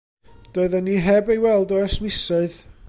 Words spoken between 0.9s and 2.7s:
heb i weld o ers misoedd.